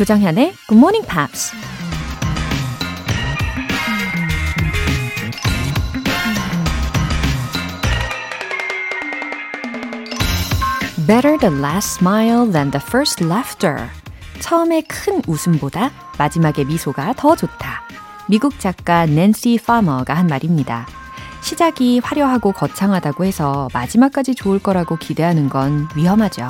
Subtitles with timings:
[0.00, 1.52] 조정현의 Good Morning Pops.
[11.06, 13.90] Better the last smile than the first laughter.
[14.40, 17.82] 처음의 큰 웃음보다 마지막의 미소가 더 좋다.
[18.26, 20.86] 미국 작가 낸시 파머가 한 말입니다.
[21.50, 26.46] 시작이 화려하고 거창하다고 해서 마지막까지 좋을 거라고 기대하는 건 위험하죠.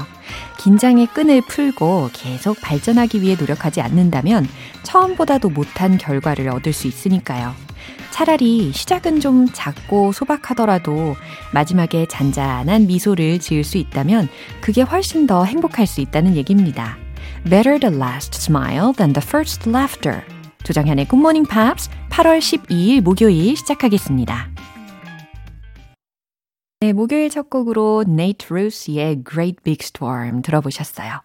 [0.58, 4.46] 긴장의 끈을 풀고 계속 발전하기 위해 노력하지 않는다면
[4.82, 7.54] 처음보다도 못한 결과를 얻을 수 있으니까요.
[8.10, 11.16] 차라리 시작은 좀 작고 소박하더라도
[11.54, 14.28] 마지막에 잔잔한 미소를 지을 수 있다면
[14.60, 16.98] 그게 훨씬 더 행복할 수 있다는 얘기입니다.
[17.44, 20.20] Better the last smile than the first laughter.
[20.62, 24.49] 조정현의 Morning Pops 8월 12일 목요일 시작하겠습니다.
[26.82, 31.20] 네, 목요일 첫 곡으로 Nate Russ의 Great Big Storm 들어보셨어요.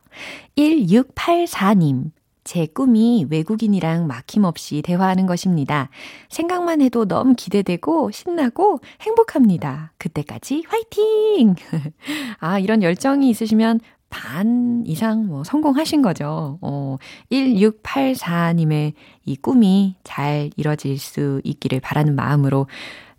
[0.57, 2.11] 1684님.
[2.43, 5.89] 제 꿈이 외국인이랑 막힘없이 대화하는 것입니다.
[6.27, 9.93] 생각만 해도 너무 기대되고 신나고 행복합니다.
[9.97, 11.55] 그때까지 화이팅!
[12.39, 16.59] 아, 이런 열정이 있으시면 반 이상 뭐 성공하신 거죠.
[16.61, 16.97] 어,
[17.31, 18.91] 1684님의
[19.23, 22.67] 이 꿈이 잘 이뤄질 수 있기를 바라는 마음으로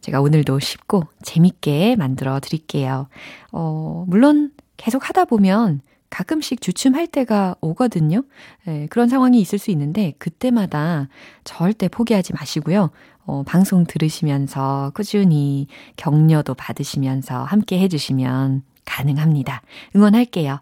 [0.06, 3.08] 제가 오늘도 쉽고 재밌게 만들어 드릴게요.
[3.50, 8.22] 어, 물론 계속 하다 보면 가끔씩 주춤할 때가 오거든요.
[8.66, 11.08] 네, 그런 상황이 있을 수 있는데 그때마다
[11.42, 12.90] 절대 포기하지 마시고요.
[13.24, 19.62] 어, 방송 들으시면서 꾸준히 격려도 받으시면서 함께 해주시면 가능합니다.
[19.96, 20.60] 응원할게요.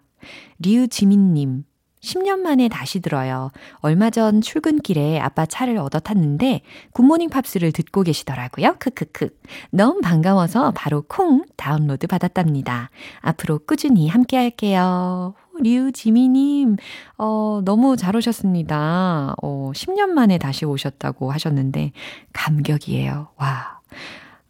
[0.61, 1.65] 류지민님,
[2.05, 3.51] 10년 만에 다시 들어요.
[3.79, 6.61] 얼마 전 출근길에 아빠 차를 얻어 탔는데
[6.93, 8.77] 굿모닝 팝스를 듣고 계시더라고요.
[8.79, 9.31] 크크크.
[9.71, 12.91] 너무 반가워서 바로 콩 다운로드 받았답니다.
[13.21, 15.35] 앞으로 꾸준히 함께 할게요.
[15.61, 16.77] 류지민님,
[17.17, 19.37] 어, 너무 잘 오셨습니다.
[19.41, 21.93] 어, 10년 만에 다시 오셨다고 하셨는데,
[22.33, 23.29] 감격이에요.
[23.37, 23.81] 와.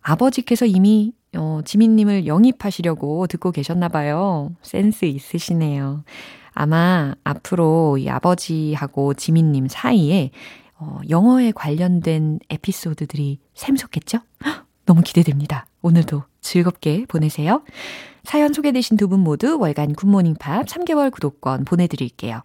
[0.00, 4.52] 아버지께서 이미, 어, 지민님을 영입하시려고 듣고 계셨나봐요.
[4.62, 6.04] 센스 있으시네요.
[6.54, 10.30] 아마 앞으로 이 아버지하고 지민님 사이에
[10.78, 14.18] 어, 영어에 관련된 에피소드들이 샘솟겠죠?
[14.86, 15.66] 너무 기대됩니다.
[15.82, 17.62] 오늘도 즐겁게 보내세요.
[18.24, 22.42] 사연 소개되신 두 분 모두 월간 굿모닝 팝스 3개월 구독권 보내드릴게요.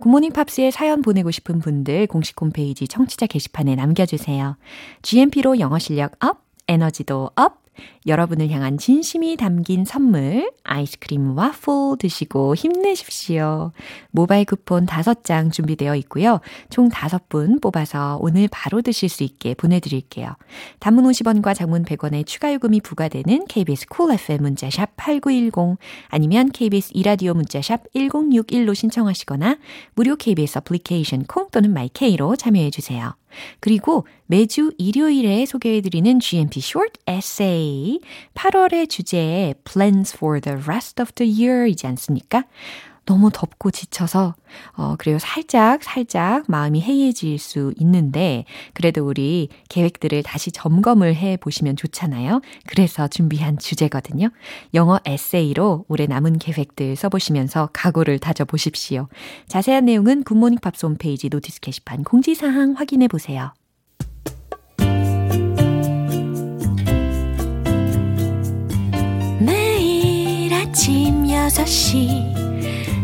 [0.00, 4.56] 굿모닝 팝스에 사연 보내고 싶은 분들 공식 홈페이지 청취자 게시판에 남겨주세요.
[5.02, 7.62] GMP로 영어 실력 up, 에너지도 up,
[8.06, 13.72] 여러분을 향한 진심이 담긴 선물, 아이스크림 와플 드시고 힘내십시오.
[14.10, 16.40] 모바일 쿠폰 5장 준비되어 있고요.
[16.70, 20.34] 총 5분 뽑아서 오늘 바로 드실 수 있게 보내드릴게요.
[20.80, 25.78] 단문 50원과 장문 100원의 추가 요금이 부과되는 KBS Cool FM 문자샵 8910
[26.08, 29.58] 아니면 KBS 2라디오 문자샵 1061로 신청하시거나
[29.94, 33.14] 무료 KBS 애플리케이션 콩 또는 마이케이로 참여해주세요.
[33.60, 38.00] 그리고 매주 일요일에 소개해드리는 GMP Short Essay
[38.34, 42.44] 8월의 주제 Plans for the Rest of the Year이지 않습니까?
[43.08, 44.34] 너무 덥고 지쳐서,
[44.76, 45.18] 어, 그래요.
[45.18, 52.42] 살짝, 살짝 마음이 해이해질 수 있는데, 그래도 우리 계획들을 다시 점검을 해 보시면 좋잖아요.
[52.66, 54.28] 그래서 준비한 주제거든요.
[54.74, 59.08] 영어 에세이로 올해 남은 계획들 써 보시면서 각오를 다져 보십시오.
[59.46, 63.54] 자세한 내용은 굿모닝 팝스 홈페이지 notice 게시판 공지 사항 확인해 보세요.
[69.40, 72.37] 매일 아침 6시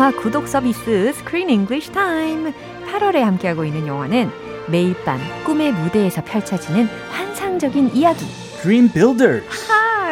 [0.00, 2.54] 영화 구독 서비스 Screen English Time.
[2.90, 4.30] 8월에 함께하고 있는 영화는
[4.70, 8.24] 매일 밤 꿈의 무대에서 펼쳐지는 환상적인 이야기.
[8.62, 9.69] Dream Builders.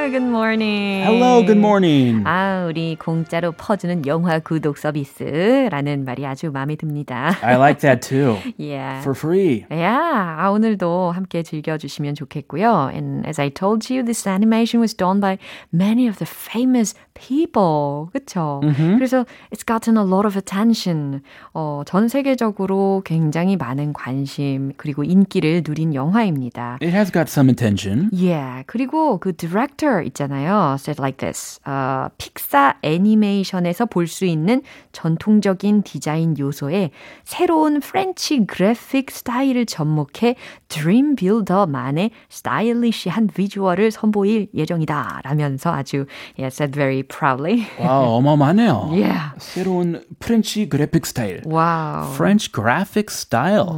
[0.08, 1.04] 아, good morning.
[1.04, 2.22] Hello, good morning.
[2.24, 7.36] 아, 우리 공짜로 퍼주는 영화 구독 서비스라는 말이 아주 마음에 듭니다.
[7.42, 8.38] I like that too.
[8.58, 9.00] yeah.
[9.00, 9.66] For free.
[9.70, 10.00] Yeah.
[10.40, 12.88] 아, 오늘도 함께 즐겨주시면 좋겠고요.
[12.90, 15.36] And as I told you, this animation was done by
[15.74, 18.08] many of the famous people.
[18.12, 18.60] 그쵸?
[18.64, 18.96] Mm-hmm.
[18.96, 21.20] 그래서 it's gotten a lot of attention.
[21.52, 26.78] 어, 전 세계적으로 굉장히 많은 관심 그리고 인기를 누린 영화입니다.
[26.80, 28.08] It has got some attention.
[28.10, 28.64] Yeah.
[28.66, 30.76] 그리고 그 director 있잖아요.
[30.78, 31.60] said like this.
[31.64, 34.62] 어, 픽사 애니메이션에서 볼 수 있는
[34.92, 36.90] 전통적인 디자인 요소에
[37.24, 40.36] 새로운 French 그래픽 스타일을 접목해
[40.67, 45.21] 드림 빌더만의 스타일리시한 비주얼을 선보일 예정이다.
[45.23, 46.05] 라면서 아주
[46.37, 47.67] yeah, said very proudly.
[47.79, 48.89] 와, 어마어마하네요.
[48.91, 49.31] Yeah.
[49.37, 51.41] 새로운 프렌치 그래픽 스타일.
[51.45, 52.13] 와우.
[52.13, 53.69] French graphic style.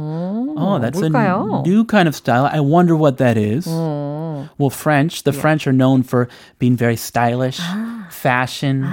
[0.56, 1.62] oh, that's 뭘까요?
[1.64, 2.48] a new kind of style.
[2.50, 3.66] I wonder what that is.
[3.66, 6.28] Well, French, the French are known for
[6.58, 7.60] being very stylish,
[8.10, 8.86] fashion,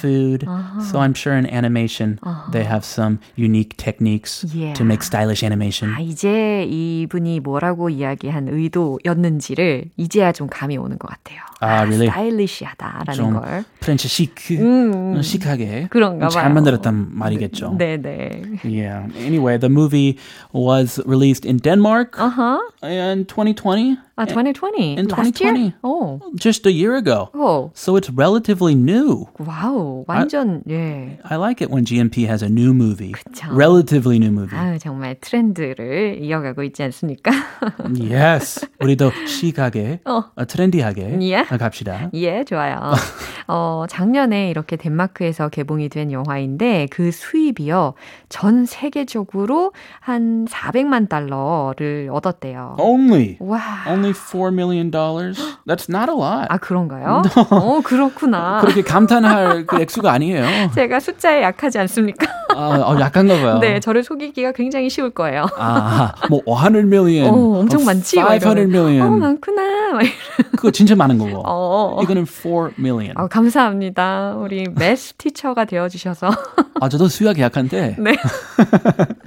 [0.00, 0.44] food.
[0.90, 2.18] So I'm sure in animation
[2.52, 4.74] they have some unique techniques Yeah.
[4.74, 5.92] to make stylish animation.
[5.94, 11.39] 아, 이제 이분이 뭐라고 이야기한 의도였는지를 이제야 좀 감이 오는 것 같아요.
[11.59, 12.07] 아, really?
[12.07, 13.63] 스타일리시하다라는 좀 걸.
[13.79, 15.21] 프렌치 시크, 음.
[15.21, 16.53] 시크하게 그런가 잘 봐요.
[16.55, 17.75] 만들었단 말이겠죠.
[17.77, 18.41] 네 네.
[18.63, 19.13] Yeah.
[19.17, 20.17] Anyway, the movie
[20.53, 22.59] was released in Denmark Uh-huh.
[22.83, 23.97] in 2020.
[24.17, 24.97] 아, 2020.
[24.99, 25.61] In Last 2020.
[25.61, 25.73] year?
[25.83, 26.19] 오.
[26.37, 27.29] Just a year ago.
[27.33, 27.71] 오.
[27.73, 29.25] So it's relatively new.
[29.39, 30.03] 와우.
[30.07, 31.17] 완전, 예.
[31.23, 33.13] I like it when GMP has a new movie.
[33.13, 33.47] 그쵸.
[33.55, 34.57] Relatively new movie.
[34.59, 37.31] 아유, 정말 트렌드를 이어가고 있지 않습니까?
[37.99, 38.67] yes.
[38.79, 40.23] 우리도 시크하게, 어.
[40.35, 41.57] 어, 트렌디하게 Yeah.
[41.57, 42.09] 갑시다.
[42.13, 42.93] 예, 좋아요.
[43.47, 47.93] 어, 작년에 이렇게 덴마크에서 개봉이 된 영화인데 그 수입이요.
[48.29, 52.75] 전 세계적으로 한 400만 달러를 얻었대요.
[52.79, 53.37] Only.
[53.39, 53.59] 와.
[53.87, 54.91] Only $4 million?
[54.91, 56.47] That's not a lot.
[56.49, 57.21] 아, 그런가요?
[57.51, 58.59] 어, 그렇구나.
[58.61, 60.45] 그렇게 감탄할 그 액수가 아니에요.
[60.75, 62.27] 제가 숫자에 약하지 않습니까?
[62.49, 63.59] 아, 어, 약한가 봐요.
[63.59, 65.45] 네, 저를 속이기가 굉장히 쉬울 거예요.
[65.57, 67.29] 아, 뭐 100 million.
[67.33, 68.17] 어, 엄청 많지?
[68.17, 68.69] 막500 이러면.
[68.69, 69.01] million.
[69.07, 69.99] 어, 많구나.
[70.51, 71.43] 그거 진짜 많은 거고.
[71.45, 71.99] 어.
[72.03, 73.13] 이거는 4 million.
[73.17, 74.35] 어, 감사합니다.
[74.37, 76.29] 우리 매스 티처가 되어 주셔서.
[76.79, 77.95] 아, 저도 수학 약한데.
[77.99, 78.15] 네.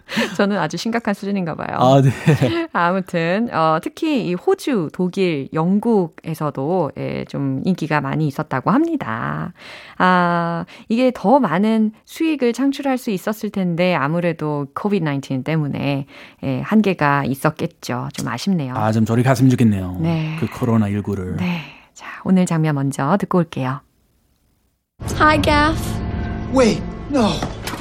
[0.37, 1.77] 저는 아주 심각한 수준인가 봐요.
[1.79, 2.11] 아, 네.
[2.73, 9.53] 아무튼 어, 특히 이 호주, 독일, 영국에서도 예, 좀 인기가 많이 있었다고 합니다.
[9.99, 16.06] 아 이게 더 많은 수익을 창출할 수 있었을 텐데 아무래도 COVID-19 때문에
[16.43, 18.09] 예, 한계가 있었겠죠.
[18.12, 18.75] 좀 아쉽네요.
[18.77, 19.99] 아, 좀 저리 갔으면 좋겠네요.
[20.01, 20.37] 네.
[20.41, 21.37] 그 코로나 19를.
[21.37, 21.61] 네,
[21.95, 23.81] 자 오늘 장면 먼저 듣고 올게요.
[25.19, 25.79] Hi, Gaff.
[26.53, 26.81] Wait,
[27.11, 27.33] no,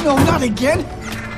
[0.03, 0.83] no, not again.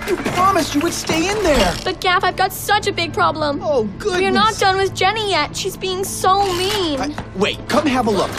[0.07, 1.73] You promised you would stay in there.
[1.83, 3.59] But Gaff, I've got such a big problem.
[3.63, 4.21] Oh, goodness.
[4.21, 5.55] We're not done with Jenny yet.
[5.55, 6.99] She's being so mean.
[7.01, 8.29] I- wait, come have a look.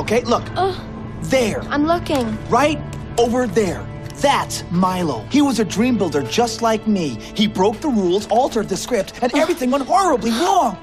[0.00, 0.44] Okay, look.
[0.56, 0.76] Ugh.
[1.22, 2.36] There, I'm looking.
[2.50, 2.78] right
[3.18, 3.86] over there.
[4.16, 5.24] That's Milo.
[5.30, 7.18] He was a dream builder just like me.
[7.34, 10.76] He broke the rules, altered the script, and everything went horribly wrong.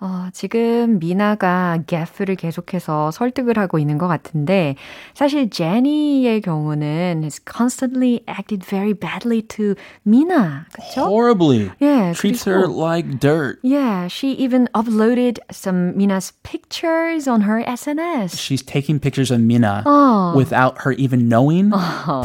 [0.00, 4.76] 어, 지금 미나가 게프를 계속해서 설득을 하고 있는 것 같은데
[5.14, 11.08] 사실 제니의 경우는 has constantly acted very badly to 미나, 그렇죠?
[11.08, 11.70] Horribly.
[11.80, 13.58] 예, Treats her 그리고- like dirt.
[13.64, 18.36] Yeah, she even uploaded some Mina's pictures on her SNS.
[18.36, 20.34] She's taking pictures of Mina 어.
[20.36, 21.72] without her even knowing,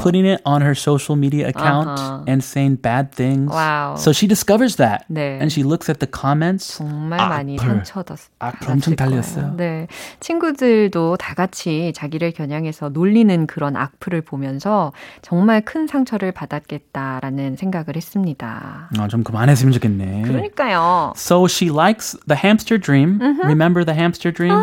[0.04, 1.98] putting it on her social media account
[2.28, 3.48] and saying bad things.
[3.50, 3.96] Wow.
[3.96, 5.06] So she discovers that.
[5.10, 5.40] 네.
[5.40, 6.76] And she looks at the comments.
[6.78, 7.85] 정말 많이 악플.
[7.85, 8.97] 상처받았, 악플 엄청.
[8.97, 9.55] 달렸어요.
[9.57, 9.87] 네.
[10.21, 14.93] 친구들도 다 같이 자기를 겨냥해서 놀리는 그런 악플을 보면서
[15.23, 18.91] 정말 큰 상처를 받았겠다라는 생각을 했습니다.
[18.99, 20.23] 아, 좀 그만했으면 좋겠네.
[20.23, 21.13] 그러니까요.
[21.17, 23.19] So she likes the hamster dream.
[23.45, 24.63] Remember the hamster dream?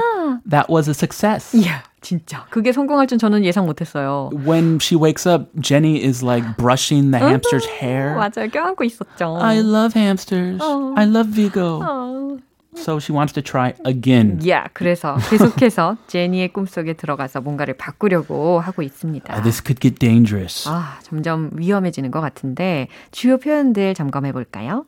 [0.49, 1.55] That was a success.
[1.55, 2.45] 이야, 진짜.
[2.49, 4.29] 그게 성공할 줄 저는 예상 못했어요.
[4.33, 8.15] When she wakes up, Jenny is like brushing the hamster's hair.
[8.15, 8.49] 맞아요.
[8.51, 9.37] 껴안고 있었죠.
[9.41, 10.61] I love hamsters.
[10.95, 11.79] I love Vigo.
[11.83, 12.37] 어.
[12.75, 14.39] So she wants to try again.
[14.49, 19.33] 야, 그래서 계속해서 제니의 꿈속에 들어가서 뭔가를 바꾸려고 하고 있습니다.
[19.33, 20.67] Uh, this could get dangerous.
[20.67, 24.85] 아, 점점 위험해지는 것 같은데 주요 표현들 점검해 볼까요?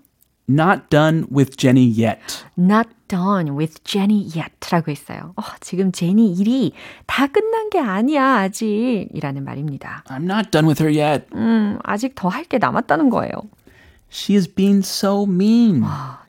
[0.49, 2.19] Not done with Jenny yet.
[2.57, 5.33] Not done with Jenny yet라고 했어요.
[5.37, 6.73] 어, 지금 제니 일이
[7.07, 9.07] 다 끝난 게 아니야, 아직.
[9.11, 10.03] 이라는 말입니다.
[10.07, 11.25] I'm not done with her yet.
[11.33, 13.31] 음, 아직 더 할 게 남았다는 거예요.
[14.11, 15.83] She is being so mean.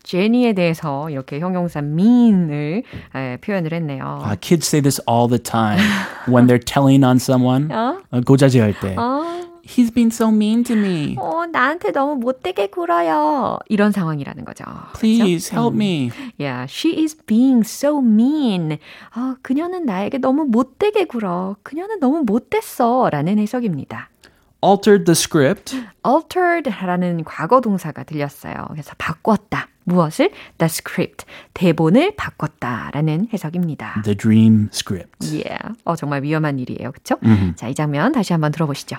[0.07, 2.85] 제니에 대해서 이렇게 형용사 mean을
[3.15, 4.23] 에, 표현을 했네요.
[4.25, 5.81] Uh, kids say this all the time
[6.29, 7.71] when they're telling on someone.
[7.73, 7.99] 어?
[8.11, 8.95] 어, 고자질할 때.
[8.97, 9.27] 어?
[9.67, 11.17] He's been so mean to me.
[11.19, 13.59] 어, 나한테 너무 못되게 굴어요.
[13.69, 14.65] 이런 상황이라는 거죠.
[14.95, 16.13] Please help me.
[16.39, 18.79] Yeah, she is being so mean.
[19.17, 21.57] 어, 그녀는 나에게 너무 못되게 굴어.
[21.65, 23.11] 그녀는 너무 못됐어.
[23.11, 24.09] 라는 해석입니다.
[24.65, 25.77] Altered the script.
[26.07, 28.55] altered라는 과거 동사가 들렸어요.
[28.71, 29.67] 그래서 바꿨다.
[29.86, 30.32] 무엇을?
[30.58, 31.26] The script.
[31.54, 34.02] 대본을 바꿨다라는 해석입니다.
[34.04, 35.28] The dream script.
[35.32, 35.74] Yeah.
[35.86, 36.92] 어, 정말 위험한 일이에요.
[36.92, 37.18] 그쵸?
[37.56, 38.98] 자, 이 장면 다시 한번 들어보시죠.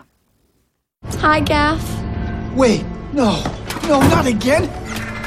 [1.23, 1.83] Hi, Gaff.
[2.57, 3.37] Wait, no,
[3.89, 4.69] no, not again.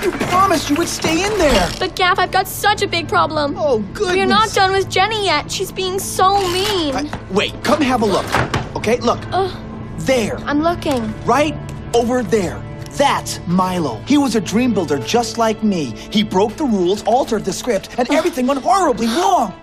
[0.03, 1.67] You promised you would stay in there.
[1.79, 3.55] But Gaff, I've got such a big problem.
[3.57, 4.15] Oh, goodness.
[4.15, 5.49] We're not done with Jenny yet.
[5.49, 6.95] She's being so mean.
[6.95, 8.25] Uh, wait, come have a look.
[8.75, 9.19] Okay, look.
[10.05, 11.01] There, I'm looking.
[11.25, 11.55] right
[11.95, 12.61] over there.
[12.90, 13.96] That's Milo.
[14.06, 15.94] He was a dream builder just like me.
[16.10, 19.54] He broke the rules, altered the script, and everything went horribly wrong.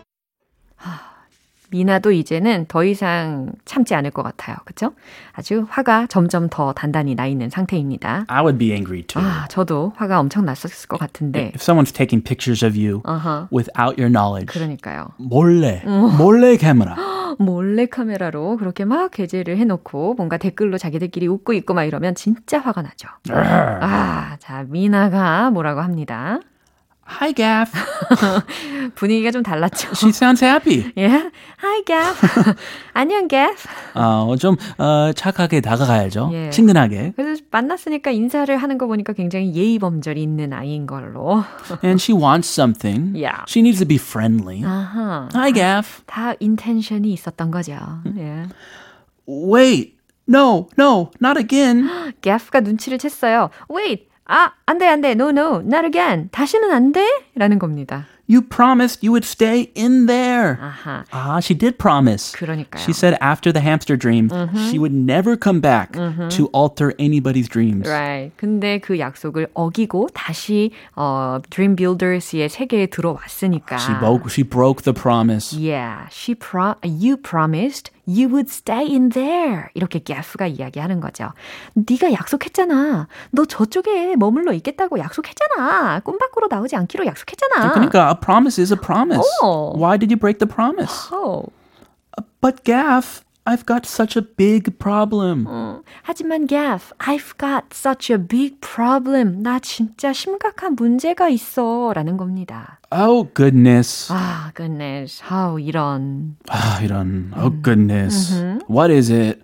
[1.70, 4.56] 미나도 이제는 더 이상 참지 않을 것 같아요.
[4.66, 4.94] 그쵸?
[5.34, 8.26] 아주 화가 점점 더 단단히 나 있는 상태입니다.
[8.28, 9.22] I would be angry too.
[9.24, 11.52] 아, 저도 화가 엄청 났었을 것 같은데.
[11.54, 13.48] If someone's taking pictures of you Uh-huh.
[13.52, 14.48] without your knowledge.
[14.48, 15.10] 그러니까요.
[15.18, 15.84] 몰래,
[16.18, 16.96] 몰래 카메라.
[17.40, 22.82] 몰래 카메라로 그렇게 막 게재를 해놓고 뭔가 댓글로 자기들끼리 웃고 있고 막 이러면 진짜 화가
[22.82, 23.10] 나죠.
[23.30, 26.40] 아, 자, 미나가 뭐라고 합니다.
[27.10, 27.72] Hi, Gaff.
[28.96, 29.90] 분위기가 좀 달랐죠.
[29.96, 30.92] She sounds happy.
[30.98, 31.08] 예.
[31.64, 32.22] Hi, Gaff.
[32.94, 33.68] 안녕, Gaff.
[33.96, 36.30] 어, 좀 어, 착하게 다가가야죠.
[36.34, 36.50] 예.
[36.50, 37.14] 친근하게.
[37.16, 41.44] 그래서 만났으니까 인사를 하는 거 보니까 굉장히 예의 범절이 있는 아이인 걸로.
[41.84, 43.16] And she wants something.
[43.16, 43.44] Yeah.
[43.48, 44.62] She needs to be friendly.
[44.64, 45.30] 아하.
[45.34, 46.04] Hi, Gaff.
[46.06, 47.74] 다 인텐션이 있었던 거죠.
[48.18, 48.44] 예.
[49.28, 49.96] Wait.
[50.30, 51.88] No, no, not again.
[52.22, 53.50] Gaff가 눈치를 챘어요.
[53.74, 54.10] Wait.
[54.27, 55.11] 아, 안 돼, 안 돼.
[55.13, 55.61] No, no.
[55.61, 56.29] Not again.
[56.31, 57.07] 다시는 안 돼?
[57.35, 58.07] 라는 겁니다.
[58.29, 60.57] You promised you would stay in there.
[60.59, 61.05] 아하.
[61.13, 62.33] Ah, she did promise.
[62.33, 62.81] 그러니까요.
[62.81, 64.31] She said after the hamster dream,
[64.71, 67.87] she would never come back to alter anybody's dreams.
[67.87, 68.33] Right.
[68.39, 73.77] 근데 그 약속을 어기고 다시 어 Dream Builders의 세계에 들어왔으니까.
[73.77, 75.53] She broke, she broke the promise.
[75.53, 79.68] Yeah, she pro you promised you would stay in there.
[79.74, 81.34] 이렇게 Gaff가 이야기하는 거죠.
[81.74, 83.08] 네가 약속했잖아.
[83.32, 86.00] 너 저쪽에 머물러 있겠다고 약속했잖아.
[86.02, 87.74] 꿈 밖으로 나오지 않기로 약속했잖아.
[87.74, 89.28] 그러니까 a promise is a promise.
[89.42, 89.78] Oh.
[89.78, 91.10] Why did you break the promise?
[91.12, 91.52] Oh.
[92.42, 95.48] But Gaff, I've got such a big problem.
[96.04, 99.42] 하지만 Gaff, I've got such a big problem.
[99.42, 101.94] 나 진짜 심각한 문제가 있어.
[101.96, 102.82] 라는 겁니다.
[102.92, 104.12] Oh goodness.
[104.12, 105.24] 아, goodness.
[105.30, 106.36] 아우, 이런.
[106.50, 107.32] Ah, 이런.
[107.38, 108.34] Oh goodness.
[108.68, 109.42] What is it?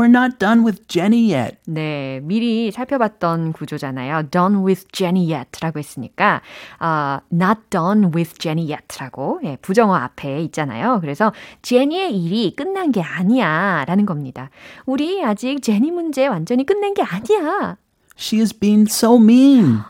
[0.00, 1.58] We're not done with Jenny yet.
[1.66, 4.30] 네, 미리 살펴봤던 구조잖아요.
[4.30, 6.40] Done with Jenny yet라고 했으니까
[6.78, 11.00] 아, not done with Jenny yet라고 예, 부정어 앞에 있잖아요.
[11.02, 14.48] 그래서 제니의 일이 끝난 게 아니야라는 겁니다.
[14.86, 17.76] 우리 아직 제니 문제 완전히 끝낸 게 아니야.
[18.16, 19.80] She has been so mean.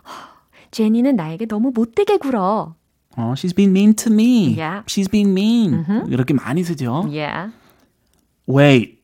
[0.72, 2.74] 제니는 나에게 너무 못되게 굴어.
[3.16, 4.58] Oh, she's been mean to me.
[4.58, 4.82] Yeah.
[4.88, 5.84] She's been mean.
[6.08, 7.06] 이렇게 많이 쓰죠.
[7.08, 7.52] Yeah.
[8.48, 8.99] Wait.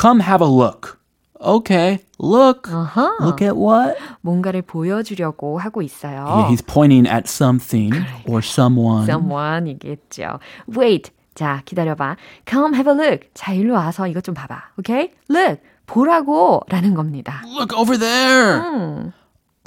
[0.00, 0.98] Come have a look.
[1.38, 1.98] Okay.
[2.18, 2.68] Look.
[2.72, 3.12] Uh-huh.
[3.20, 3.98] Look at what?
[4.22, 6.24] 뭔가를 보여주려고 하고 있어요.
[6.24, 7.92] Yeah, he's pointing at something
[8.26, 9.04] or someone.
[9.04, 10.40] someone이겠죠.
[10.74, 11.10] Wait.
[11.34, 12.16] 자, 기다려봐.
[12.46, 13.28] Come have a look.
[13.34, 14.72] 자, 일로 와서 이것 좀 봐봐.
[14.78, 15.12] Okay?
[15.28, 15.60] Look.
[15.86, 16.62] 보라고.
[16.68, 17.42] 라는 겁니다.
[17.46, 19.12] Look over there.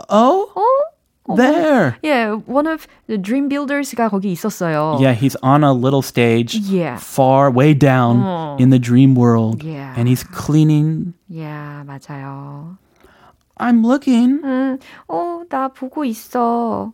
[0.10, 0.50] Oh?
[1.37, 1.99] There.
[2.02, 4.97] Yeah, one of the dream builders가 거기 있었어요.
[4.99, 6.97] Yeah, he's on a little stage Yeah.
[6.97, 9.62] far way down in the dream world.
[9.62, 9.93] Yeah.
[9.95, 11.12] And he's cleaning.
[11.28, 12.78] Yeah, 맞아요.
[13.59, 14.78] I'm looking 음,
[15.11, 16.93] 어, 나 보고 있어.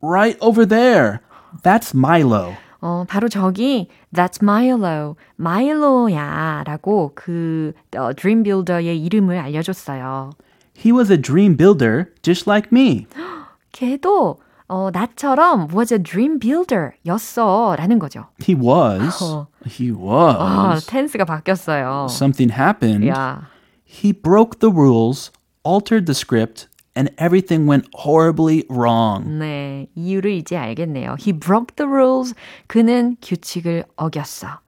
[0.00, 1.18] right over there.
[1.64, 2.54] That's Milo.
[2.80, 10.30] 어, 바로 저기 That's Milo, Milo야 라고 그 어, Dream Builder의 이름을 알려줬어요.
[10.78, 13.08] He was a dream builder just like me.
[13.71, 14.37] 걔도
[14.67, 18.27] 어, 나처럼 was a dream builder 였어 라는 거죠.
[18.41, 19.21] He was.
[19.21, 19.47] 어.
[19.67, 20.87] He 아, was.
[20.87, 22.07] 텐스가 바뀌었어요.
[22.09, 23.05] Something happened.
[23.09, 23.47] 야,
[23.85, 25.29] He broke the rules,
[25.65, 29.27] altered the script, and everything went horribly wrong.
[29.39, 31.17] 네, 이유를 이제 알겠네요.
[31.19, 32.33] He broke the rules.
[32.67, 34.59] 그는 규칙을 어겼어.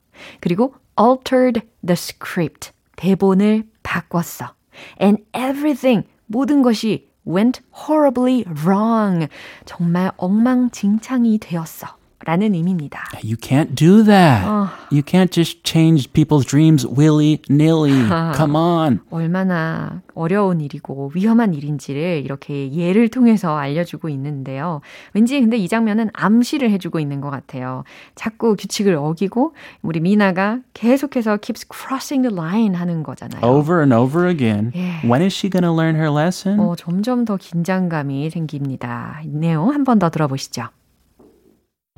[0.42, 2.72] 그리고 altered the script.
[2.98, 4.54] 대본을 바꿨어.
[5.02, 9.28] And everything, 모든 것이 went horribly wrong.
[9.66, 12.03] 정말 엉망진창이 되었어.
[12.26, 13.04] 라는 의미입니다.
[13.24, 14.46] You can't do that.
[14.92, 18.08] You can't just change people's dreams willy-nilly.
[18.36, 19.00] Come on.
[19.10, 24.82] 얼마나 어려운 일이고 위험한 일인지를 이렇게 예를 통해서 알려주고 있는데요.
[25.14, 27.84] 왠지 근데 이 장면은 암시를 해주고 있는 것 같아요.
[28.16, 33.42] 자꾸 규칙을 어기고 우리 미나가 계속해서 keeps crossing the line 하는 거잖아요.
[33.44, 34.72] Over and over again.
[34.76, 35.06] 예.
[35.08, 36.60] When is she going to learn her lesson?
[36.60, 39.20] 어, 점점 더 긴장감이 생깁니다.
[39.26, 40.68] 이 내용 한번 더 들어보시죠.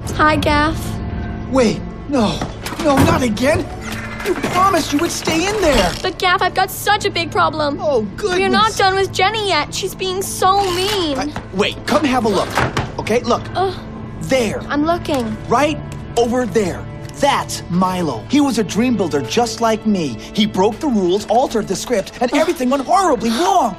[0.02, 0.78] Hi, Gaff.
[1.52, 2.38] Wait, no,
[2.80, 3.60] no, not again.
[4.26, 5.94] You promised you would stay in there.
[6.02, 7.78] But Gaff, I've got such a big problem.
[7.80, 8.40] Oh, goodness.
[8.40, 9.74] We're not done with Jenny yet.
[9.74, 11.18] She's being so mean.
[11.18, 12.50] I- wait, come have a look.
[13.00, 13.44] Okay, look.
[13.56, 13.74] Ugh.
[14.22, 15.36] There, I'm looking.
[15.48, 15.78] right
[16.18, 16.84] over there.
[17.16, 18.20] That's Milo.
[18.30, 20.10] He was a dream builder just like me.
[20.34, 23.78] He broke the rules, altered the script, and everything went horribly wrong.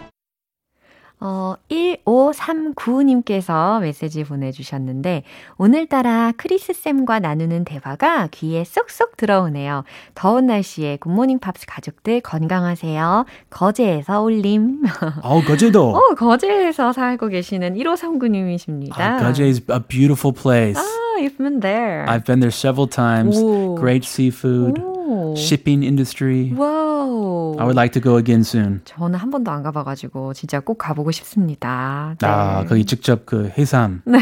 [1.19, 5.23] 어, 1539님께서 메시지 보내주셨는데,
[5.57, 9.85] 오늘따라 크리스쌤과 나누는 대화가 귀에 쏙쏙 들어오네요.
[10.15, 13.25] 더운 날씨에 굿모닝 팝스 가족들 건강하세요.
[13.51, 14.83] 거제에서 올림.
[15.25, 15.91] Oh, 거제도.
[15.91, 19.17] 어, 거제에서 살고 계시는 1539님이십니다.
[19.17, 20.79] Oh, Geje is a beautiful place.
[20.79, 22.05] Oh, you've been there.
[22.09, 23.39] I've been there several times.
[23.41, 23.75] Ooh.
[23.79, 24.96] Great seafood, 오.
[25.37, 26.53] Shipping industry.
[26.57, 27.57] 와우.
[27.59, 28.81] I would like to go again soon.
[28.85, 32.15] 저는 한 번도 안 가봐가지고 진짜 꼭 가보고 싶습니다.
[32.21, 32.27] 네.
[32.27, 34.03] 아, 거기 직접 그 해삼.
[34.05, 34.19] 네.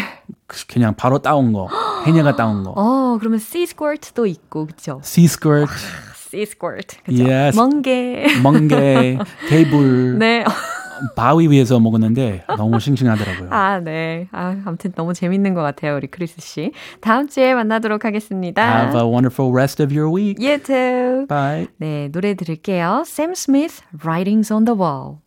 [0.69, 1.69] 그냥 바로 따온 거.
[2.07, 2.73] 해녀가 따온 거.
[2.77, 5.01] 어, 그러면 sea squirt도 있고, 그쵸?
[5.03, 5.73] Sea skirt,
[6.15, 6.99] sea squirt.
[7.05, 7.25] 그쵸?
[7.25, 7.57] Yes.
[7.57, 8.41] 멍게.
[8.43, 10.45] 멍게, 개불, 네.
[11.17, 13.49] 바위 위에서 먹었는데 너무 싱싱하더라고요.
[13.51, 14.29] 아, 네.
[14.33, 16.73] 아, 아무튼 너무 재밌는 것 같아요, 우리 크리스 씨.
[17.01, 18.63] 다음 주에 만나도록 하겠습니다.
[18.63, 20.45] Have a wonderful rest of your week.
[20.45, 21.27] You too.
[21.27, 21.69] Bye.
[21.77, 23.05] 네, 노래 들을게요.
[23.07, 25.19] Sam Smith, Writings on the Wall.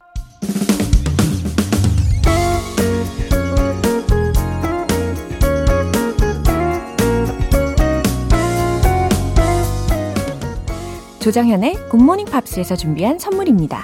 [11.20, 13.84] 조정현의 굿모닝 팝스에서 준비한 선물입니다.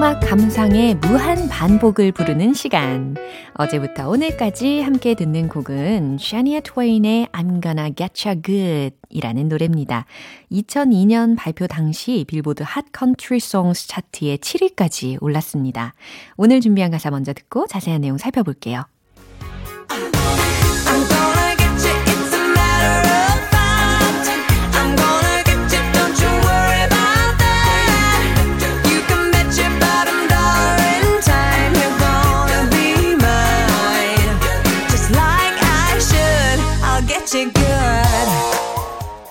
[0.00, 3.14] 음악 감상의 무한 반복을 부르는 시간.
[3.52, 10.06] 어제부터 오늘까지 함께 듣는 곡은 샤니아 트웨인의 I'm Gonna Getcha Good 이라는 노래입니다.
[10.52, 15.92] 2002년 발표 당시 빌보드 Hot Country Songs 차트에 7위까지 올랐습니다.
[16.38, 18.84] 오늘 준비한 가사 먼저 듣고 자세한 내용 살펴볼게요.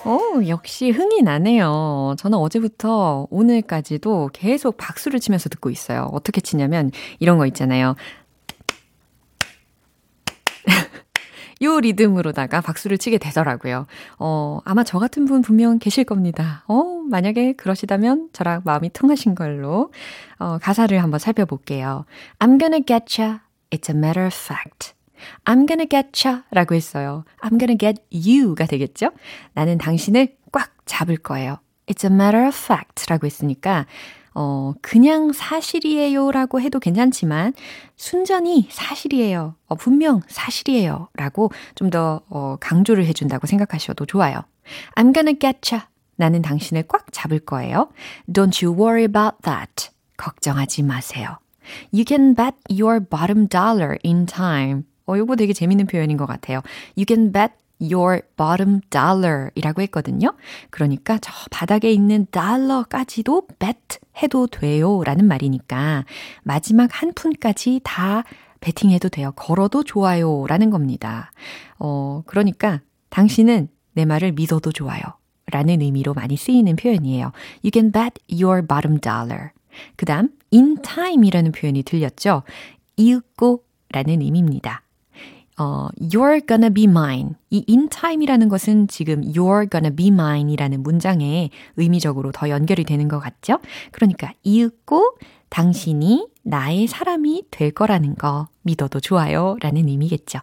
[0.04, 2.16] 오, 역시 흥이 나네요.
[2.18, 6.08] 저는 어제부터 오늘까지도 계속 박수를 치면서 듣고 있어요.
[6.12, 7.94] 어떻게 치냐면 이런 거 있잖아요.
[11.62, 13.86] 요 리듬으로다가 박수를 치게 되더라고요.
[14.18, 16.64] 어, 아마 저 같은 분 분명 계실 겁니다.
[16.66, 19.92] 어, 만약에 그러시다면 저랑 마음이 통하신 걸로
[20.38, 22.06] 어, 가사를 한번 살펴볼게요.
[22.38, 23.40] I'm gonna getcha.
[23.70, 24.94] It's a matter of fact.
[25.44, 27.24] I'm gonna getcha 라고 했어요.
[27.42, 29.10] I'm gonna get you가 되겠죠?
[29.54, 31.58] 나는 당신을 꽉 잡을 거예요.
[31.86, 33.86] It's a matter of fact 라고 했으니까
[34.34, 37.52] 어, 그냥 사실이에요 라고 해도 괜찮지만,
[37.96, 39.56] 순전히 사실이에요.
[39.66, 41.08] 어, 분명 사실이에요.
[41.14, 44.42] 라고 좀 더, 어, 강조를 해준다고 생각하셔도 좋아요.
[44.94, 45.82] I'm gonna getcha.
[46.16, 47.90] 나는 당신을 꽉 잡을 거예요.
[48.30, 49.90] Don't you worry about that.
[50.16, 51.38] 걱정하지 마세요.
[51.92, 54.84] You can bet your bottom dollar in time.
[55.10, 56.62] 어, 요거 되게 재밌는 표현인 것 같아요.
[56.96, 60.34] You can bet your bottom dollar 이라고 했거든요.
[60.70, 66.04] 그러니까 저 바닥에 있는 달러까지도 bet 해도 돼요 라는 말이니까
[66.42, 68.24] 마지막 한 푼까지 다
[68.60, 69.32] 베팅해도 돼요.
[69.32, 71.32] 걸어도 좋아요 라는 겁니다.
[71.78, 75.02] 어, 그러니까 당신은 내 말을 믿어도 좋아요.
[75.46, 77.32] 라는 의미로 많이 쓰이는 표현이에요.
[77.64, 79.50] You can bet your bottom dollar.
[79.96, 82.42] 그 다음, in time 이라는 표현이 들렸죠?
[82.96, 84.82] 이윽고 라는 의미입니다.
[85.60, 87.34] 어, you're gonna be mine.
[87.50, 93.08] 이 in time이라는 것은 지금 you're gonna be mine 이라는 문장에 의미적으로 더 연결이 되는
[93.08, 93.58] 것 같죠?
[93.90, 95.18] 그러니까 이윽고
[95.50, 100.38] 당신이 나의 사람이 될 거라는 거 믿어도 좋아요 라는 의미겠죠.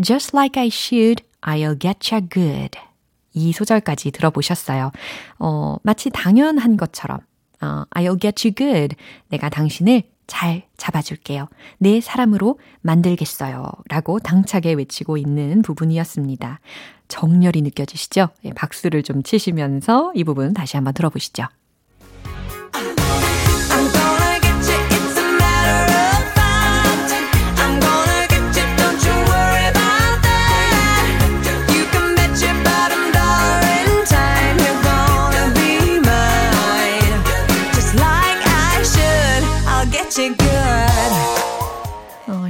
[0.00, 2.78] Just like I should, I'll get you good.
[3.34, 4.90] 이 소절까지 들어보셨어요.
[5.38, 7.18] 어, 마치 당연한 것처럼
[7.60, 8.96] 어, I'll get you good.
[9.28, 11.48] 내가 당신을 잘 잡아줄게요.
[11.78, 13.70] 내 사람으로 만들겠어요.
[13.88, 16.60] 라고 당차게 외치고 있는 부분이었습니다.
[17.08, 18.28] 정열이 느껴지시죠?
[18.44, 21.44] 예, 박수를 좀 치시면서 이 부분 다시 한번 들어보시죠.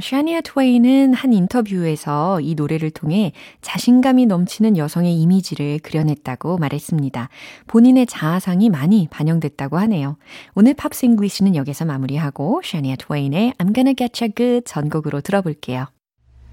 [0.07, 7.27] 샤니아 트웨인은 한 인터뷰에서 이 노래를 통해 자신감이 넘치는 여성의 이미지를 그려냈다고 말했습니다.
[7.67, 10.15] 본인의 자아상이 많이 반영됐다고 하네요.
[10.55, 15.87] 오늘 Pops English는 여기서 마무리하고 샤니아 트웨인의 I'm Gonna Getcha Good 전곡으로 들어볼게요.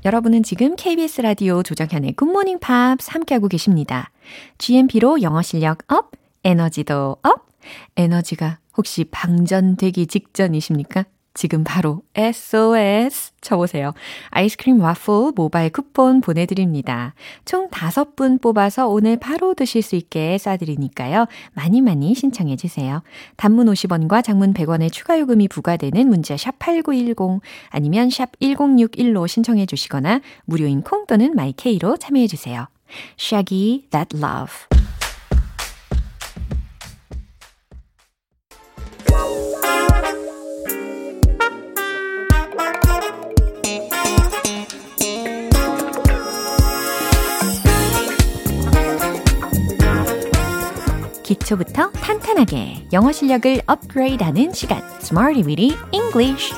[0.05, 4.11] 여러분은 지금 KBS 라디오 조정현의 굿모닝 팝스 함께하고 계십니다.
[4.59, 6.11] GMP로 영어 실력 up,
[6.43, 7.47] 에너지도 up.
[7.95, 11.05] 에너지가 혹시 방전되기 직전이십니까?
[11.35, 13.93] 지금 바로 SOS 쳐보세요.
[14.31, 17.15] 아이스크림 와플 모바일 쿠폰 보내드립니다.
[17.45, 21.27] 총 5분 뽑아서 오늘 바로 드실 수 있게 쏴드리니까요.
[21.53, 23.03] 많이 많이 신청해주세요.
[23.37, 30.83] 단문 50원과 장문 100원의 추가 요금이 부과되는 문자 샵8910 아니면 샵 1061로 신청해 주시거나 무료인
[30.83, 32.69] 콩 또는 마이케이로 참여해주세요.
[33.19, 34.74] Shaggy That Love
[51.35, 56.55] 기초부터 탄탄하게 영어 실력을 업그레이드하는 시간 Smarty Weedy English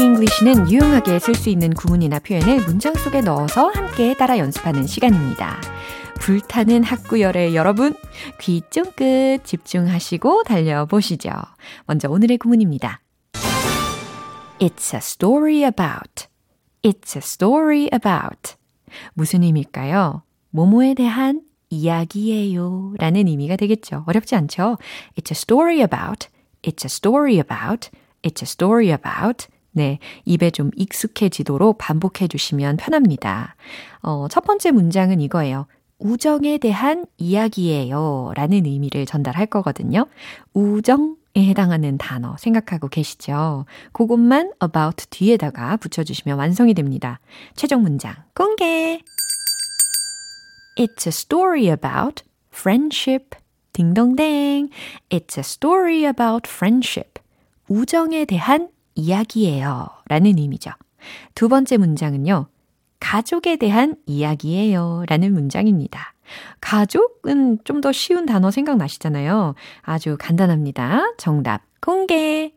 [0.00, 5.60] English는 유용하게 쓸 수 있는 구문이나 표현을 문장 속에 넣어서 함께 따라 연습하는 시간입니다.
[6.20, 7.94] 불타는 학구열의 여러분,
[8.40, 11.30] 귀 쫑긋 집중하시고 달려보시죠.
[11.86, 13.00] 먼저 오늘의 구문입니다.
[14.60, 16.26] It's a story about.
[16.82, 18.56] It's a story about.
[19.14, 20.22] 무슨 의미일까요?
[20.50, 22.92] 뭐뭐에 대한 이야기예요.
[22.98, 24.04] 라는 의미가 되겠죠.
[24.06, 24.76] 어렵지 않죠?
[25.16, 26.28] It's a story about.
[26.60, 27.88] It's a story about.
[28.22, 29.46] It's a story about.
[29.72, 29.98] 네.
[30.26, 33.56] 입에 좀 익숙해지도록 반복해 주시면 편합니다.
[34.02, 35.68] 어, 첫 번째 문장은 이거예요.
[36.00, 38.32] 우정에 대한 이야기예요.
[38.34, 40.06] 라는 의미를 전달할 거거든요.
[40.52, 43.64] 우정 에 해당하는 단어 생각하고 계시죠?
[43.92, 47.20] 그것만 about 뒤에다가 붙여주시면 완성이 됩니다.
[47.54, 49.00] 최종 문장 공개!
[50.76, 53.36] It's a story about friendship.
[53.72, 54.70] 딩동댕.
[55.10, 57.20] It's a story about friendship.
[57.68, 59.86] 우정에 대한 이야기예요.
[60.08, 60.72] 라는 의미죠.
[61.36, 62.46] 두 번째 문장은요.
[63.00, 65.04] 가족에 대한 이야기예요.
[65.08, 66.14] 라는 문장입니다.
[66.60, 69.54] 가족은 좀 더 쉬운 단어 생각나시잖아요.
[69.82, 71.14] 아주 간단합니다.
[71.16, 72.52] 정답 공개.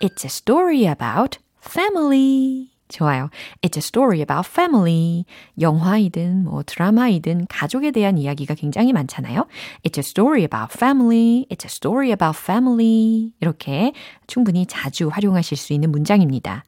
[0.00, 2.68] It's a story about family.
[2.88, 3.30] 좋아요.
[3.62, 5.24] It's a story about family.
[5.58, 9.46] 영화이든 뭐 드라마이든 가족에 대한 이야기가 굉장히 많잖아요.
[9.82, 11.46] It's a story about family.
[11.50, 13.32] It's a story about family.
[13.40, 13.92] 이렇게
[14.26, 16.62] 충분히 자주 활용하실 수 있는 문장입니다.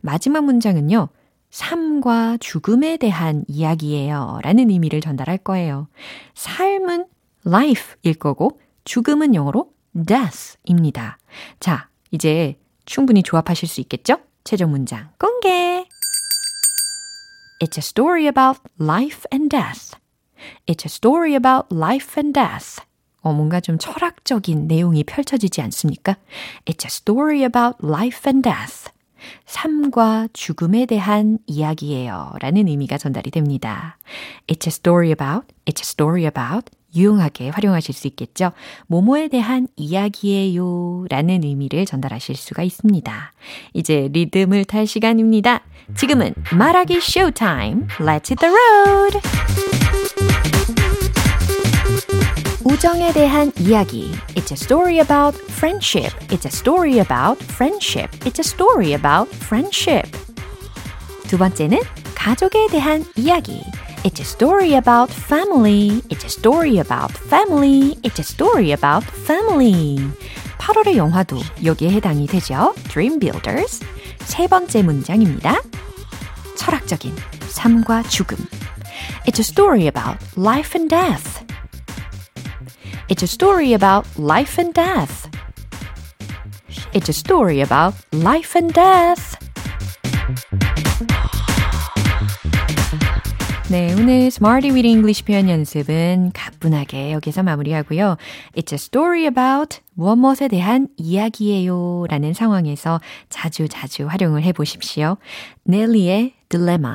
[0.00, 1.10] 마지막 문장은요.
[1.50, 4.40] 삶과 죽음에 대한 이야기예요.
[4.42, 5.88] 라는 의미를 전달할 거예요.
[6.34, 7.06] 삶은
[7.46, 9.72] life일 거고, 죽음은 영어로
[10.06, 11.18] death입니다.
[11.60, 14.18] 자, 이제 충분히 조합하실 수 있겠죠?
[14.44, 15.86] 최종 문장 공개!
[17.60, 19.96] It's a story about life and death.
[20.66, 22.80] It's a story about life and death.
[23.20, 26.16] 어, 뭔가 좀 철학적인 내용이 펼쳐지지 않습니까?
[26.66, 28.92] It's a story about life and death.
[29.46, 32.34] 삶과 죽음에 대한 이야기예요.
[32.40, 33.98] 라는 의미가 전달이 됩니다.
[34.46, 38.52] It's a story about, it's a story about 유용하게 활용하실 수 있겠죠.
[38.86, 41.04] 모모에 대한 이야기예요.
[41.10, 43.32] 라는 의미를 전달하실 수가 있습니다.
[43.74, 45.62] 이제 리듬을 탈 시간입니다.
[45.96, 47.86] 지금은 말하기 쇼타임.
[47.98, 49.97] Let's hit the road!
[52.67, 54.11] 우정에 대한 이야기.
[54.35, 56.13] It's a story about friendship.
[56.29, 58.09] It's a story about friendship.
[58.25, 60.09] It's a story about friendship.
[61.27, 61.79] 두 번째는
[62.15, 63.63] 가족에 대한 이야기.
[64.03, 66.01] It's a story about family.
[66.09, 67.97] It's a story about family.
[68.03, 69.97] It's a story about family.
[70.57, 72.73] 8월의 영화도 여기에 해당이 되죠.
[72.89, 73.81] Dream Builders.
[74.25, 75.61] 세 번째 문장입니다.
[76.55, 77.15] 철학적인
[77.49, 78.37] 삶과 죽음.
[79.25, 81.43] It's a story about life and death.
[83.10, 85.30] It's a story about life and death.
[86.92, 89.38] It's a story about life and death.
[93.70, 98.18] 네, 오늘 Smarty with English 표현 연습은 가뿐하게 여기서 마무리하고요.
[98.54, 105.16] It's a story about 무엇무엇에 대한 이야기예요 라는 상황에서 자주 자주 활용을 해보십시오.
[105.64, 106.94] 넬리의 Dilemma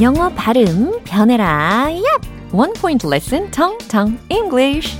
[0.00, 1.88] 영어 발음 변해라.
[2.52, 4.96] One point lesson, Tong Tong English.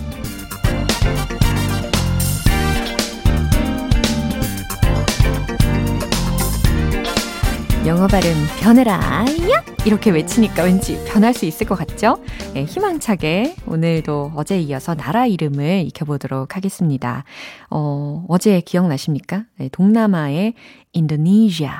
[7.86, 9.24] 영어 발음 변해라.
[9.50, 9.64] 야!
[9.86, 12.18] 이렇게 외치니까 왠지 변할 수 있을 것 같죠?
[12.54, 17.22] 네, 희망차게 오늘도 어제 이어서 나라 이름을 익혀보도록 하겠습니다.
[17.70, 19.44] 어, 어제 기억나십니까?
[19.58, 20.54] 네, 동남아의
[20.92, 21.70] 인도네시아,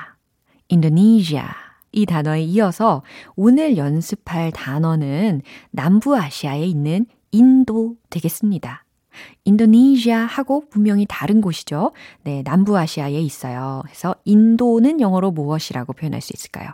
[0.69, 1.68] 인도네시아.
[1.93, 3.03] 이 단어에 이어서
[3.37, 8.85] 오늘 연습할 단어는 남부아시아에 있는 인도 되겠습니다.
[9.45, 11.93] 인도네시아 하고 분명히 다른 곳이죠.
[12.23, 13.83] 네, 남부아시아에 있어요.
[13.85, 16.71] 그래서 인도는 영어로 무엇이라고 표현할 수 있을까요?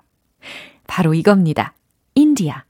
[0.87, 1.74] 바로 이겁니다.
[2.14, 2.64] 인디아.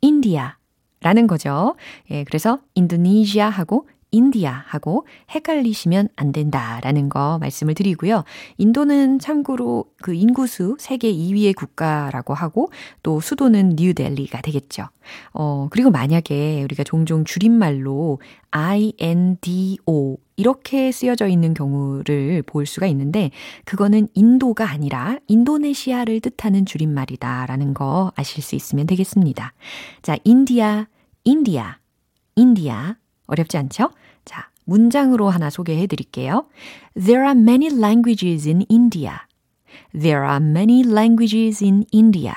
[0.00, 0.56] 인디아.
[1.00, 1.74] 라는 거죠.
[2.10, 8.24] 예, 그래서 인도네시아하고 인디아 하고 헷갈리시면 안 된다라는 거 말씀을 드리고요.
[8.58, 12.70] 인도는 참고로 그 인구수 세계 2위의 국가라고 하고
[13.02, 14.86] 또 수도는 뉴델리가 되겠죠.
[15.32, 18.20] 어, 그리고 만약에 우리가 종종 줄임말로
[18.50, 23.30] INDO 이렇게 쓰여져 있는 경우를 볼 수가 있는데
[23.64, 29.54] 그거는 인도가 아니라 인도네시아를 뜻하는 줄임말이다라는 거 아실 수 있으면 되겠습니다.
[30.02, 30.86] 자, 인디아,
[31.24, 31.78] 인디아,
[32.36, 33.90] 인디아 어렵지 않죠?
[34.24, 36.46] 자, 문장으로 하나 소개해 드릴게요.
[36.94, 39.18] There are many languages in India.
[39.92, 42.34] There are many languages in India.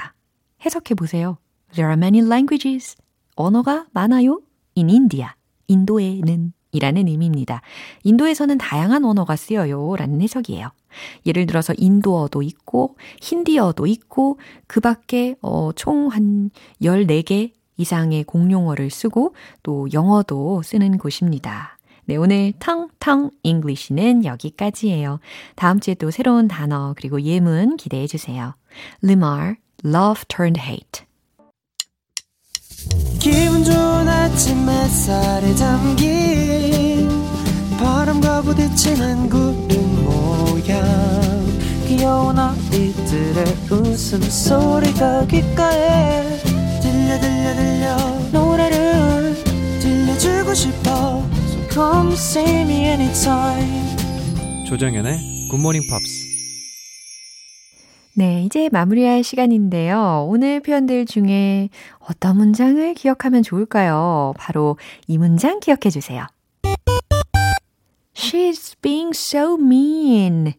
[0.66, 1.38] 해석해 보세요.
[1.74, 2.96] There are many languages.
[3.36, 4.42] 언어가 많아요.
[4.78, 5.28] In India.
[5.68, 7.62] 인도에는 이라는 의미입니다.
[8.04, 9.96] 인도에서는 다양한 언어가 쓰여요.
[9.96, 10.70] 라는 해석이에요.
[11.26, 16.50] 예를 들어서 인도어도 있고, 힌디어도 있고, 그 밖에 어, 총 한
[16.82, 21.78] 14개 이상의 공용어를 쓰고 또 영어도 쓰는 곳입니다.
[22.06, 25.20] 네, 오늘 텅텅 English는 여기까지예요.
[25.56, 28.54] 다음 주에 또 새로운 단어 그리고 예문 기대해 주세요.
[29.04, 31.06] Limar, Love Turned Hate.
[33.20, 37.10] 기분 좋은 아침 햇살에 담긴
[37.80, 40.84] 바람과 부딪히는 구름 모양
[41.88, 46.25] 귀여운 아이들의 웃음소리가 귓가에
[50.56, 53.96] 싶어 So come see me anytime
[54.66, 56.26] 조정연의 굿모닝 팝스
[58.18, 60.26] 네, 이제 마무리할 시간인데요.
[60.30, 61.68] 오늘 표현들 중에
[62.00, 64.34] 어떤 문장을 기억하면 좋을까요?
[64.38, 66.26] 바로 이 문장 기억해 주세요.
[68.14, 70.54] She's being so mean.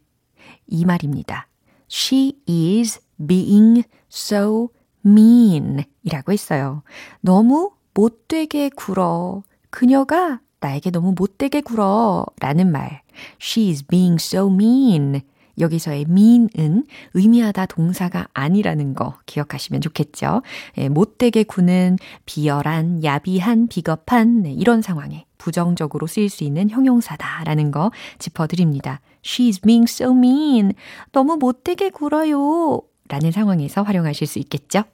[0.66, 1.48] 이 말입니다.
[1.90, 4.68] She is being so
[5.02, 6.82] mean 이라고 했어요.
[7.22, 9.44] 너무 못되게 굴어.
[9.76, 12.24] 그녀가 나에게 너무 못되게 굴어.
[12.40, 13.02] 라는 말.
[13.38, 15.20] She is being so mean.
[15.60, 20.40] 여기서의 mean은 의미하다 동사가 아니라는 거 기억하시면 좋겠죠.
[20.78, 27.90] 예, 못되게 구는 비열한, 야비한, 비겁한 네, 이런 상황에 부정적으로 쓰일 수 있는 형용사다라는 거
[28.18, 29.02] 짚어드립니다.
[29.22, 30.72] She's being so mean.
[31.12, 32.80] 너무 못되게 굴어요.
[33.10, 34.84] 라는 상황에서 활용하실 수 있겠죠.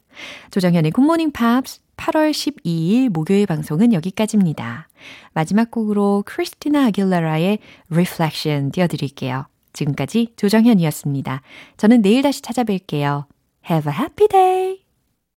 [0.51, 4.89] 조정현의 굿모닝 팝스 8월 12일 목요일 방송은 여기까지입니다.
[5.35, 7.61] 마지막 곡으로 크리스티나 아길라라의
[7.91, 9.47] Reflection 띄워드릴게요.
[9.73, 11.43] 지금까지 조정현이었습니다.
[11.77, 13.27] 저는 내일 다시 찾아뵐게요.
[13.71, 14.82] Have a happy day!